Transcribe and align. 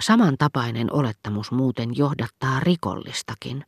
Samantapainen 0.00 0.92
olettamus 0.92 1.52
muuten 1.52 1.96
johdattaa 1.96 2.60
rikollistakin, 2.60 3.64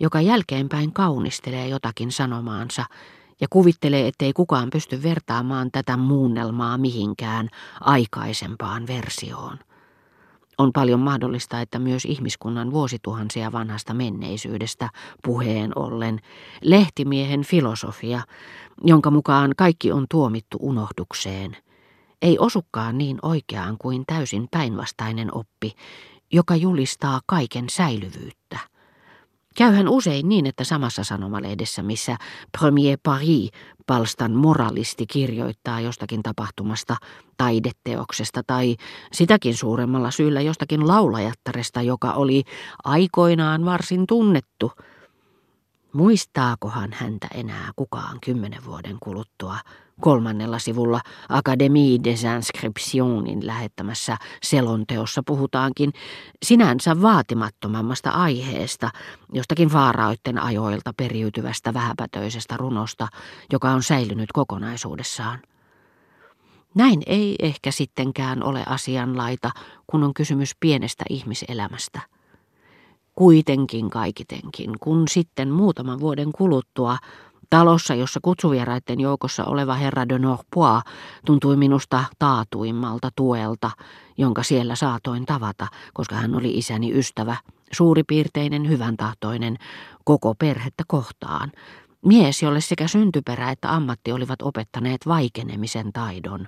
joka 0.00 0.20
jälkeenpäin 0.20 0.92
kaunistelee 0.92 1.68
jotakin 1.68 2.12
sanomaansa 2.12 2.84
ja 3.40 3.46
kuvittelee, 3.50 4.08
ettei 4.08 4.32
kukaan 4.32 4.70
pysty 4.70 5.02
vertaamaan 5.02 5.70
tätä 5.70 5.96
muunnelmaa 5.96 6.78
mihinkään 6.78 7.48
aikaisempaan 7.80 8.86
versioon. 8.86 9.58
On 10.58 10.72
paljon 10.72 11.00
mahdollista, 11.00 11.60
että 11.60 11.78
myös 11.78 12.04
ihmiskunnan 12.04 12.70
vuosituhansia 12.70 13.52
vanhasta 13.52 13.94
menneisyydestä 13.94 14.88
puheen 15.24 15.72
ollen 15.78 16.20
lehtimiehen 16.62 17.44
filosofia, 17.44 18.22
jonka 18.84 19.10
mukaan 19.10 19.52
kaikki 19.56 19.92
on 19.92 20.06
tuomittu 20.10 20.58
unohdukseen, 20.60 21.56
ei 22.22 22.38
osukaan 22.38 22.98
niin 22.98 23.18
oikeaan 23.22 23.76
kuin 23.78 24.04
täysin 24.06 24.48
päinvastainen 24.50 25.34
oppi, 25.34 25.72
joka 26.32 26.56
julistaa 26.56 27.20
kaiken 27.26 27.64
säilyvyyttä. 27.70 28.58
Käyhän 29.56 29.88
usein 29.88 30.28
niin, 30.28 30.46
että 30.46 30.64
samassa 30.64 31.04
sanomalehdessä, 31.04 31.82
missä 31.82 32.16
Premier 32.58 32.98
Paris 33.02 33.50
palstan 33.86 34.32
moralisti 34.32 35.06
kirjoittaa 35.06 35.80
jostakin 35.80 36.22
tapahtumasta, 36.22 36.96
taideteoksesta 37.36 38.42
tai 38.46 38.76
sitäkin 39.12 39.56
suuremmalla 39.56 40.10
syyllä 40.10 40.40
jostakin 40.40 40.88
laulajattaresta, 40.88 41.82
joka 41.82 42.12
oli 42.12 42.44
aikoinaan 42.84 43.64
varsin 43.64 44.06
tunnettu. 44.06 44.72
Muistaakohan 45.92 46.92
häntä 46.92 47.28
enää 47.34 47.70
kukaan 47.76 48.18
kymmenen 48.24 48.64
vuoden 48.64 48.96
kuluttua? 49.00 49.56
Kolmannella 50.00 50.58
sivulla 50.58 51.00
Académie 51.28 52.04
des 52.04 52.24
Inscriptionin 52.36 53.46
lähettämässä 53.46 54.16
selonteossa 54.42 55.22
puhutaankin 55.26 55.92
sinänsä 56.42 57.02
vaatimattomammasta 57.02 58.10
aiheesta, 58.10 58.90
jostakin 59.32 59.72
vaaraoitten 59.72 60.38
ajoilta 60.38 60.92
periytyvästä 60.96 61.74
vähäpätöisestä 61.74 62.56
runosta, 62.56 63.08
joka 63.52 63.70
on 63.70 63.82
säilynyt 63.82 64.32
kokonaisuudessaan. 64.32 65.38
Näin 66.74 67.02
ei 67.06 67.36
ehkä 67.38 67.70
sittenkään 67.70 68.42
ole 68.42 68.62
asianlaita, 68.66 69.50
kun 69.86 70.02
on 70.02 70.14
kysymys 70.14 70.52
pienestä 70.60 71.04
ihmiselämästä. 71.08 72.00
Kuitenkin 73.20 73.90
kaikitenkin, 73.90 74.70
kun 74.80 75.08
sitten 75.08 75.50
muutaman 75.50 76.00
vuoden 76.00 76.32
kuluttua 76.32 76.96
Talossa, 77.50 77.94
jossa 77.94 78.20
kutsuvieraiden 78.22 79.00
joukossa 79.00 79.44
oleva 79.44 79.74
herra 79.74 80.08
de 80.08 80.18
Norpois 80.18 80.82
tuntui 81.26 81.56
minusta 81.56 82.04
taatuimmalta 82.18 83.10
tuelta, 83.16 83.70
jonka 84.18 84.42
siellä 84.42 84.74
saatoin 84.74 85.26
tavata, 85.26 85.66
koska 85.94 86.14
hän 86.14 86.34
oli 86.34 86.58
isäni 86.58 86.98
ystävä, 86.98 87.36
suuripiirteinen, 87.72 88.68
hyvän 88.68 88.96
tahtoinen, 88.96 89.56
koko 90.04 90.34
perhettä 90.34 90.84
kohtaan. 90.86 91.52
Mies, 92.06 92.42
jolle 92.42 92.60
sekä 92.60 92.88
syntyperä 92.88 93.50
että 93.50 93.74
ammatti 93.74 94.12
olivat 94.12 94.42
opettaneet 94.42 95.06
vaikenemisen 95.06 95.92
taidon. 95.92 96.46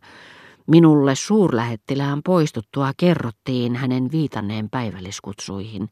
Minulle 0.67 1.15
suurlähettilään 1.15 2.23
poistuttua 2.23 2.93
kerrottiin 2.97 3.77
hänen 3.77 4.13
viitanneen 4.13 4.71
päivälliskutsuihin, 4.71 5.89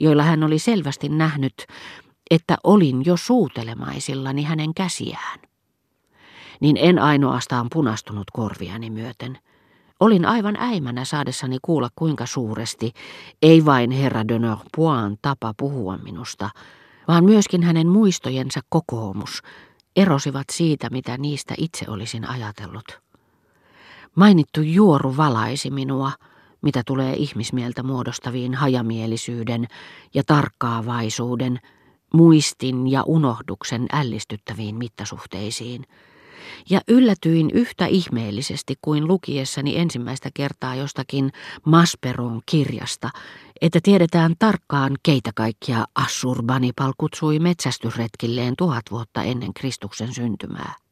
joilla 0.00 0.22
hän 0.22 0.42
oli 0.42 0.58
selvästi 0.58 1.08
nähnyt, 1.08 1.54
että 2.30 2.56
olin 2.64 3.02
jo 3.06 3.16
suutelemaisillani 3.16 4.42
hänen 4.42 4.74
käsiään. 4.74 5.40
Niin 6.60 6.76
en 6.76 6.98
ainoastaan 6.98 7.66
punastunut 7.72 8.30
korviani 8.32 8.90
myöten. 8.90 9.38
Olin 10.00 10.26
aivan 10.26 10.56
äimänä 10.58 11.04
saadessani 11.04 11.58
kuulla 11.62 11.88
kuinka 11.96 12.26
suuresti, 12.26 12.92
ei 13.42 13.64
vain 13.64 13.90
herra 13.90 14.28
de 14.28 14.38
Norpoin 14.38 15.18
tapa 15.22 15.54
puhua 15.56 15.96
minusta, 15.96 16.50
vaan 17.08 17.24
myöskin 17.24 17.62
hänen 17.62 17.88
muistojensa 17.88 18.60
kokoomus 18.68 19.42
erosivat 19.96 20.46
siitä, 20.52 20.90
mitä 20.90 21.18
niistä 21.18 21.54
itse 21.58 21.84
olisin 21.88 22.28
ajatellut. 22.28 23.06
Mainittu 24.16 24.60
juoru 24.62 25.16
valaisi 25.16 25.70
minua, 25.70 26.12
mitä 26.62 26.82
tulee 26.86 27.14
ihmismieltä 27.16 27.82
muodostaviin 27.82 28.54
hajamielisyyden 28.54 29.66
ja 30.14 30.22
tarkkaavaisuuden, 30.26 31.58
muistin 32.14 32.88
ja 32.88 33.02
unohduksen 33.06 33.86
ällistyttäviin 33.92 34.76
mittasuhteisiin. 34.76 35.84
Ja 36.70 36.80
yllätyin 36.88 37.50
yhtä 37.50 37.86
ihmeellisesti 37.86 38.74
kuin 38.82 39.08
lukiessani 39.08 39.78
ensimmäistä 39.78 40.30
kertaa 40.34 40.74
jostakin 40.74 41.32
Masperon 41.64 42.40
kirjasta, 42.46 43.10
että 43.60 43.78
tiedetään 43.82 44.34
tarkkaan, 44.38 44.96
keitä 45.02 45.30
kaikkia 45.34 45.84
Assurbanipal 45.94 46.92
kutsui 46.98 47.38
metsästysretkilleen 47.38 48.54
tuhat 48.58 48.84
vuotta 48.90 49.22
ennen 49.22 49.54
Kristuksen 49.54 50.14
syntymää. 50.14 50.85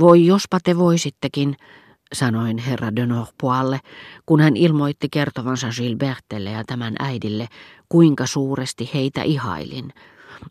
Voi 0.00 0.26
jospa 0.26 0.58
te 0.64 0.78
voisittekin, 0.78 1.56
sanoin 2.12 2.58
herra 2.58 2.96
de 2.96 3.06
Norpoalle, 3.06 3.80
kun 4.26 4.40
hän 4.40 4.56
ilmoitti 4.56 5.08
kertovansa 5.08 5.68
Gilbertelle 5.76 6.50
ja 6.50 6.64
tämän 6.64 6.94
äidille, 6.98 7.48
kuinka 7.88 8.26
suuresti 8.26 8.90
heitä 8.94 9.22
ihailin. 9.22 9.92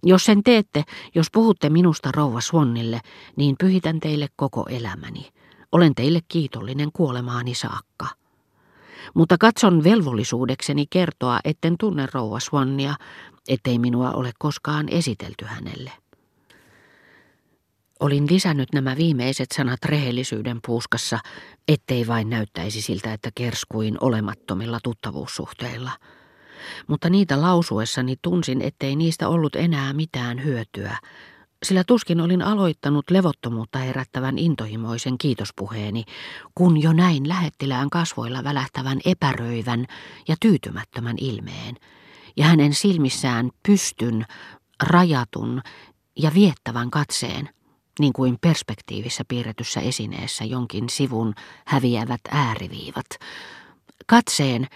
Jos 0.03 0.25
sen 0.25 0.44
teette, 0.44 0.83
jos 1.16 1.27
puhutte 1.31 1.69
minusta 1.69 2.11
rouva 2.11 2.41
Swannille, 2.41 3.00
niin 3.35 3.55
pyhitän 3.59 4.00
teille 4.00 4.27
koko 4.35 4.66
elämäni. 4.69 5.29
Olen 5.71 5.95
teille 5.95 6.19
kiitollinen 6.27 6.89
kuolemaani 6.94 7.56
saakka. 7.56 8.06
Mutta 9.13 9.38
katson 9.38 9.83
velvollisuudekseni 9.83 10.85
kertoa, 10.89 11.39
etten 11.44 11.75
tunne 11.79 12.07
rouva 12.13 12.39
Swannia, 12.39 12.95
ettei 13.47 13.79
minua 13.79 14.11
ole 14.11 14.31
koskaan 14.39 14.89
esitelty 14.89 15.45
hänelle. 15.45 15.91
Olin 17.99 18.27
lisännyt 18.29 18.73
nämä 18.73 18.97
viimeiset 18.97 19.51
sanat 19.51 19.85
rehellisyyden 19.85 20.59
puuskassa, 20.65 21.19
ettei 21.67 22.07
vain 22.07 22.29
näyttäisi 22.29 22.81
siltä, 22.81 23.13
että 23.13 23.29
kerskuin 23.35 23.97
olemattomilla 24.01 24.79
tuttavuussuhteilla. 24.83 25.91
Mutta 26.88 27.09
niitä 27.09 27.41
lausuessani 27.41 28.15
tunsin, 28.21 28.61
ettei 28.61 28.95
niistä 28.95 29.27
ollut 29.27 29.55
enää 29.55 29.93
mitään 29.93 30.43
hyötyä, 30.43 30.97
sillä 31.65 31.83
tuskin 31.83 32.21
olin 32.21 32.41
aloittanut 32.41 33.09
levottomuutta 33.11 33.79
herättävän 33.79 34.38
intohimoisen 34.38 35.17
kiitospuheeni, 35.17 36.03
kun 36.55 36.81
jo 36.81 36.93
näin 36.93 37.29
lähettilään 37.29 37.89
kasvoilla 37.89 38.43
välähtävän 38.43 38.99
epäröivän 39.05 39.85
ja 40.27 40.35
tyytymättömän 40.41 41.15
ilmeen, 41.19 41.75
ja 42.38 42.45
hänen 42.45 42.73
silmissään 42.73 43.49
pystyn, 43.67 44.25
rajatun 44.83 45.61
ja 46.15 46.31
viettävän 46.33 46.91
katseen– 46.91 47.49
niin 47.99 48.13
kuin 48.13 48.37
perspektiivissä 48.41 49.23
piirretyssä 49.27 49.79
esineessä 49.79 50.43
jonkin 50.43 50.89
sivun 50.89 51.33
häviävät 51.65 52.21
ääriviivat. 52.31 53.05
Katseen, 54.07 54.67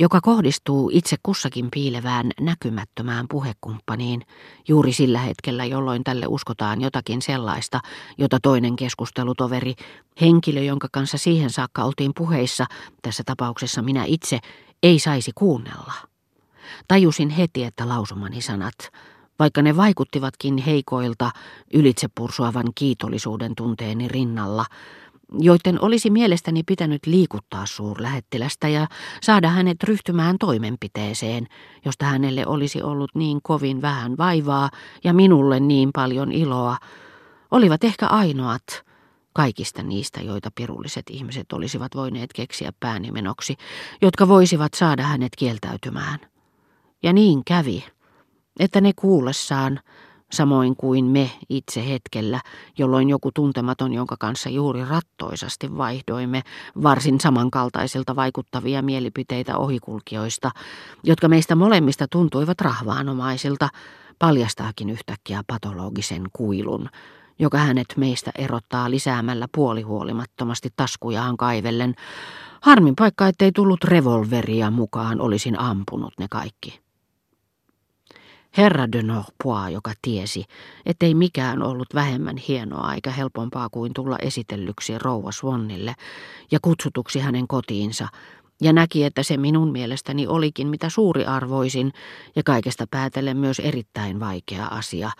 joka 0.00 0.20
kohdistuu 0.20 0.90
itse 0.92 1.16
kussakin 1.22 1.68
piilevään 1.70 2.30
näkymättömään 2.40 3.26
puhekumppaniin 3.30 4.22
juuri 4.68 4.92
sillä 4.92 5.18
hetkellä, 5.18 5.64
jolloin 5.64 6.04
tälle 6.04 6.26
uskotaan 6.26 6.80
jotakin 6.80 7.22
sellaista, 7.22 7.80
jota 8.18 8.38
toinen 8.42 8.76
keskustelutoveri, 8.76 9.74
henkilö, 10.20 10.62
jonka 10.62 10.88
kanssa 10.92 11.18
siihen 11.18 11.50
saakka 11.50 11.84
oltiin 11.84 12.12
puheissa, 12.16 12.66
tässä 13.02 13.22
tapauksessa 13.26 13.82
minä 13.82 14.04
itse, 14.04 14.38
ei 14.82 14.98
saisi 14.98 15.30
kuunnella. 15.34 15.92
Tajusin 16.88 17.30
heti, 17.30 17.64
että 17.64 17.88
lausumani 17.88 18.40
sanat 18.40 18.74
vaikka 19.38 19.62
ne 19.62 19.76
vaikuttivatkin 19.76 20.58
heikoilta 20.58 21.30
ylitsepursuavan 21.74 22.66
kiitollisuuden 22.74 23.54
tunteeni 23.56 24.08
rinnalla, 24.08 24.64
joiden 25.38 25.84
olisi 25.84 26.10
mielestäni 26.10 26.62
pitänyt 26.62 27.06
liikuttaa 27.06 27.66
suurlähettilästä 27.66 28.68
ja 28.68 28.86
saada 29.22 29.48
hänet 29.48 29.82
ryhtymään 29.82 30.38
toimenpiteeseen, 30.38 31.46
josta 31.84 32.06
hänelle 32.06 32.46
olisi 32.46 32.82
ollut 32.82 33.10
niin 33.14 33.38
kovin 33.42 33.82
vähän 33.82 34.16
vaivaa 34.18 34.70
ja 35.04 35.12
minulle 35.12 35.60
niin 35.60 35.90
paljon 35.94 36.32
iloa, 36.32 36.76
olivat 37.50 37.84
ehkä 37.84 38.06
ainoat 38.06 38.86
kaikista 39.32 39.82
niistä, 39.82 40.20
joita 40.20 40.50
pirulliset 40.54 41.04
ihmiset 41.10 41.52
olisivat 41.52 41.94
voineet 41.94 42.32
keksiä 42.32 42.72
päänimenoksi, 42.80 43.56
jotka 44.02 44.28
voisivat 44.28 44.74
saada 44.74 45.02
hänet 45.02 45.32
kieltäytymään. 45.36 46.18
Ja 47.02 47.12
niin 47.12 47.44
kävi 47.44 47.84
että 48.58 48.80
ne 48.80 48.92
kuullessaan, 48.96 49.80
samoin 50.32 50.76
kuin 50.76 51.04
me 51.04 51.30
itse 51.48 51.88
hetkellä, 51.88 52.40
jolloin 52.78 53.08
joku 53.08 53.30
tuntematon, 53.32 53.92
jonka 53.92 54.16
kanssa 54.18 54.48
juuri 54.48 54.84
rattoisasti 54.84 55.76
vaihdoimme 55.76 56.42
varsin 56.82 57.20
samankaltaisilta 57.20 58.16
vaikuttavia 58.16 58.82
mielipiteitä 58.82 59.58
ohikulkijoista, 59.58 60.50
jotka 61.04 61.28
meistä 61.28 61.54
molemmista 61.54 62.06
tuntuivat 62.10 62.60
rahvaanomaisilta, 62.60 63.68
paljastaakin 64.18 64.90
yhtäkkiä 64.90 65.42
patologisen 65.46 66.22
kuilun, 66.32 66.88
joka 67.38 67.58
hänet 67.58 67.86
meistä 67.96 68.30
erottaa 68.34 68.90
lisäämällä 68.90 69.48
puolihuolimattomasti 69.54 70.68
taskujaan 70.76 71.36
kaivellen. 71.36 71.94
Harmin 72.62 72.96
paikka, 72.96 73.28
ettei 73.28 73.52
tullut 73.52 73.84
revolveria 73.84 74.70
mukaan, 74.70 75.20
olisin 75.20 75.60
ampunut 75.60 76.12
ne 76.18 76.26
kaikki. 76.30 76.85
Herra 78.56 78.92
de 78.92 79.02
Norpois, 79.02 79.72
joka 79.72 79.92
tiesi, 80.02 80.44
ettei 80.86 81.14
mikään 81.14 81.62
ollut 81.62 81.88
vähemmän 81.94 82.36
hienoa 82.36 82.94
eikä 82.94 83.10
helpompaa 83.10 83.68
kuin 83.68 83.92
tulla 83.94 84.18
esitellyksi 84.18 84.98
rouva 84.98 85.32
Swannille 85.32 85.94
ja 86.50 86.58
kutsutuksi 86.62 87.18
hänen 87.18 87.48
kotiinsa, 87.48 88.08
ja 88.60 88.72
näki, 88.72 89.04
että 89.04 89.22
se 89.22 89.36
minun 89.36 89.72
mielestäni 89.72 90.26
olikin 90.26 90.68
mitä 90.68 90.88
suuri 90.88 91.24
arvoisin 91.24 91.92
ja 92.36 92.42
kaikesta 92.42 92.86
päätellen 92.90 93.36
myös 93.36 93.58
erittäin 93.58 94.20
vaikea 94.20 94.66
asia. 94.66 95.10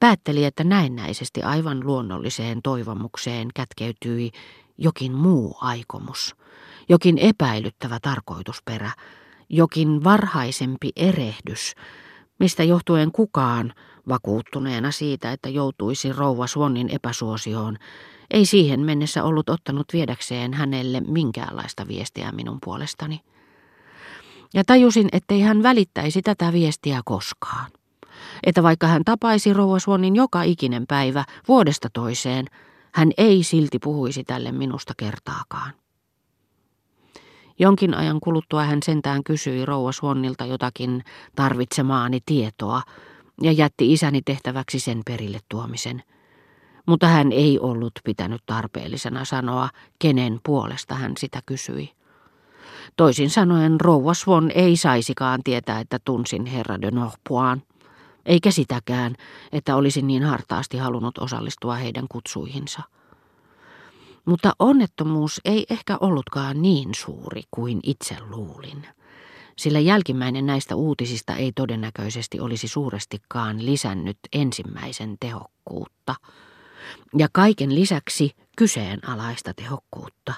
Päätteli, 0.00 0.44
että 0.44 0.64
näennäisesti 0.64 1.42
aivan 1.42 1.86
luonnolliseen 1.86 2.62
toivomukseen 2.62 3.48
kätkeytyi 3.54 4.30
jokin 4.78 5.12
muu 5.12 5.56
aikomus, 5.60 6.36
jokin 6.88 7.18
epäilyttävä 7.18 7.98
tarkoitusperä, 8.02 8.90
jokin 9.48 10.04
varhaisempi 10.04 10.90
erehdys, 10.96 11.74
mistä 12.38 12.64
johtuen 12.64 13.12
kukaan, 13.12 13.72
vakuuttuneena 14.08 14.90
siitä, 14.90 15.32
että 15.32 15.48
joutuisi 15.48 16.12
rouva 16.12 16.46
Swannin 16.46 16.88
epäsuosioon, 16.90 17.76
ei 18.30 18.46
siihen 18.46 18.80
mennessä 18.80 19.24
ollut 19.24 19.48
ottanut 19.48 19.86
viedäkseen 19.92 20.54
hänelle 20.54 21.00
minkäänlaista 21.00 21.88
viestiä 21.88 22.32
minun 22.32 22.58
puolestani. 22.64 23.20
Ja 24.54 24.64
tajusin, 24.64 25.08
ettei 25.12 25.40
hän 25.40 25.62
välittäisi 25.62 26.22
tätä 26.22 26.52
viestiä 26.52 27.00
koskaan. 27.04 27.70
Että 28.46 28.62
vaikka 28.62 28.86
hän 28.86 29.04
tapaisi 29.04 29.52
rouva 29.52 29.78
Swannin 29.78 30.16
joka 30.16 30.42
ikinen 30.42 30.86
päivä 30.86 31.24
vuodesta 31.48 31.88
toiseen, 31.92 32.46
hän 32.94 33.10
ei 33.16 33.42
silti 33.42 33.78
puhuisi 33.78 34.24
tälle 34.24 34.52
minusta 34.52 34.92
kertaakaan. 34.96 35.72
Jonkin 37.58 37.94
ajan 37.94 38.20
kuluttua 38.20 38.64
hän 38.64 38.82
sentään 38.84 39.24
kysyi 39.24 39.66
rouva 39.66 39.92
Swannilta 39.92 40.44
jotakin 40.44 41.04
tarvitsemaani 41.36 42.18
tietoa 42.26 42.82
ja 43.42 43.52
jätti 43.52 43.92
isäni 43.92 44.22
tehtäväksi 44.22 44.80
sen 44.80 45.00
perille 45.06 45.38
tuomisen. 45.48 46.02
Mutta 46.86 47.06
hän 47.06 47.32
ei 47.32 47.58
ollut 47.58 47.92
pitänyt 48.04 48.42
tarpeellisena 48.46 49.24
sanoa, 49.24 49.68
kenen 49.98 50.40
puolesta 50.42 50.94
hän 50.94 51.12
sitä 51.18 51.40
kysyi. 51.46 51.90
Toisin 52.96 53.30
sanoen 53.30 53.80
rouva 53.80 54.14
Swan 54.14 54.50
ei 54.54 54.76
saisikaan 54.76 55.40
tietää, 55.44 55.80
että 55.80 55.98
tunsin 56.04 56.46
herra 56.46 56.80
de 56.80 56.90
Norpoin, 56.90 57.62
eikä 58.26 58.50
sitäkään, 58.50 59.14
että 59.52 59.76
olisin 59.76 60.06
niin 60.06 60.22
hartaasti 60.22 60.76
halunnut 60.78 61.18
osallistua 61.18 61.74
heidän 61.74 62.06
kutsuihinsa. 62.08 62.82
Mutta 64.28 64.52
onnettomuus 64.58 65.40
ei 65.44 65.66
ehkä 65.70 65.96
ollutkaan 66.00 66.62
niin 66.62 66.94
suuri 66.94 67.42
kuin 67.50 67.80
itse 67.82 68.16
luulin, 68.30 68.86
sillä 69.56 69.80
jälkimmäinen 69.80 70.46
näistä 70.46 70.76
uutisista 70.76 71.36
ei 71.36 71.52
todennäköisesti 71.52 72.40
olisi 72.40 72.68
suurestikaan 72.68 73.66
lisännyt 73.66 74.18
ensimmäisen 74.32 75.16
tehokkuutta, 75.20 76.14
ja 77.18 77.28
kaiken 77.32 77.74
lisäksi 77.74 78.30
kyseenalaista 78.56 79.54
tehokkuutta. 79.54 80.34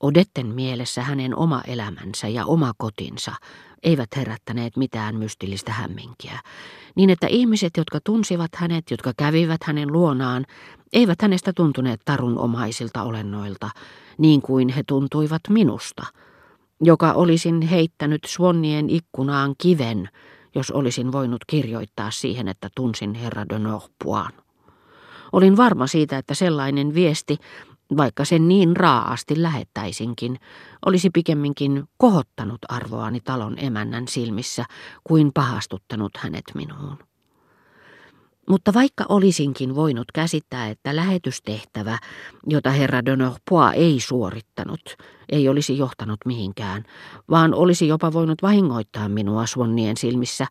Odetten 0.00 0.46
mielessä 0.46 1.02
hänen 1.02 1.36
oma 1.36 1.62
elämänsä 1.66 2.28
ja 2.28 2.46
oma 2.46 2.72
kotinsa 2.78 3.32
eivät 3.82 4.08
herättäneet 4.16 4.76
mitään 4.76 5.16
mystillistä 5.16 5.72
hämminkiä, 5.72 6.40
niin 6.94 7.10
että 7.10 7.26
ihmiset, 7.26 7.76
jotka 7.76 7.98
tunsivat 8.04 8.50
hänet, 8.54 8.90
jotka 8.90 9.12
kävivät 9.16 9.64
hänen 9.64 9.92
luonaan, 9.92 10.44
eivät 10.92 11.22
hänestä 11.22 11.52
tuntuneet 11.52 12.00
tarunomaisilta 12.04 13.02
olennoilta, 13.02 13.70
niin 14.18 14.42
kuin 14.42 14.68
he 14.68 14.82
tuntuivat 14.86 15.42
minusta, 15.48 16.06
joka 16.80 17.12
olisin 17.12 17.62
heittänyt 17.62 18.24
Swannien 18.26 18.90
ikkunaan 18.90 19.54
kiven, 19.58 20.08
jos 20.54 20.70
olisin 20.70 21.12
voinut 21.12 21.44
kirjoittaa 21.46 22.10
siihen, 22.10 22.48
että 22.48 22.68
tunsin 22.76 23.14
herra 23.14 23.48
de 23.48 23.58
Norpoin. 23.58 24.32
Olin 25.32 25.56
varma 25.56 25.86
siitä, 25.86 26.18
että 26.18 26.34
sellainen 26.34 26.94
viesti 26.94 27.36
vaikka 27.96 28.24
sen 28.24 28.48
niin 28.48 28.76
raaasti 28.76 29.42
lähettäisinkin, 29.42 30.40
olisi 30.86 31.10
pikemminkin 31.10 31.84
kohottanut 31.98 32.58
arvoani 32.68 33.20
talon 33.20 33.54
emännän 33.58 34.08
silmissä 34.08 34.64
kuin 35.04 35.30
pahastuttanut 35.34 36.16
hänet 36.16 36.44
minuun. 36.54 36.98
Mutta 38.48 38.74
vaikka 38.74 39.04
olisinkin 39.08 39.74
voinut 39.74 40.12
käsittää, 40.14 40.68
että 40.68 40.96
lähetystehtävä, 40.96 41.98
jota 42.46 42.70
herra 42.70 43.04
de 43.04 43.16
Norpois 43.16 43.74
ei 43.74 44.00
suorittanut, 44.00 44.96
ei 45.28 45.48
olisi 45.48 45.78
johtanut 45.78 46.20
mihinkään, 46.24 46.84
vaan 47.30 47.54
olisi 47.54 47.88
jopa 47.88 48.12
voinut 48.12 48.42
vahingoittaa 48.42 49.08
minua 49.08 49.46
Swannien 49.46 49.96
silmissä, 49.96 50.46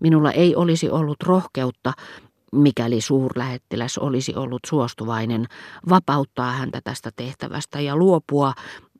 minulla 0.00 0.32
ei 0.32 0.56
olisi 0.56 0.90
ollut 0.90 1.22
rohkeutta 1.22 1.92
mikäli 2.52 3.00
suurlähettiläs 3.00 3.98
olisi 3.98 4.34
ollut 4.34 4.60
suostuvainen, 4.66 5.46
vapauttaa 5.88 6.52
häntä 6.52 6.80
tästä 6.84 7.10
tehtävästä 7.16 7.80
ja 7.80 7.96
luopua, 7.96 8.52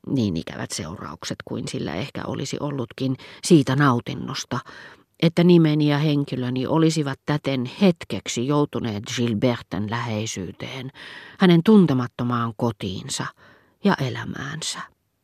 niin 0.07 0.37
ikävät 0.37 0.71
seuraukset 0.71 1.35
kuin 1.45 1.67
sillä 1.67 1.95
ehkä 1.95 2.21
olisi 2.27 2.57
ollutkin, 2.59 3.15
siitä 3.43 3.75
nautinnosta, 3.75 4.59
että 5.21 5.43
nimeni 5.43 5.89
ja 5.89 5.97
henkilöni 5.97 6.67
olisivat 6.67 7.19
täten 7.25 7.65
hetkeksi 7.81 8.47
joutuneet 8.47 9.03
Gilberten 9.15 9.89
läheisyyteen, 9.89 10.91
hänen 11.39 11.63
tuntemattomaan 11.63 12.53
kotiinsa 12.57 13.25
ja 13.83 13.95
elämäänsä. 14.07 14.90